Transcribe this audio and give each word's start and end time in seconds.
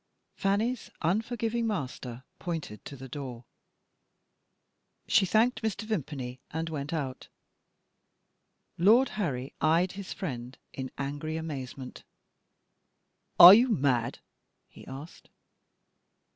Fanny's 0.33 0.89
unforgiving 1.03 1.67
master 1.67 2.23
pointed 2.39 2.83
to 2.85 2.95
the 2.95 3.07
door; 3.07 3.45
she 5.07 5.27
thanked 5.27 5.61
Mr. 5.61 5.83
Vimpany, 5.83 6.39
and 6.49 6.69
went 6.69 6.91
out. 6.91 7.27
Lord 8.79 9.09
Harry 9.09 9.53
eyed 9.61 9.91
his 9.91 10.11
friend 10.11 10.57
in 10.73 10.89
angry 10.97 11.37
amazement. 11.37 12.03
"Are 13.39 13.53
you 13.53 13.69
mad?" 13.69 14.17
he 14.67 14.87
asked. 14.87 15.29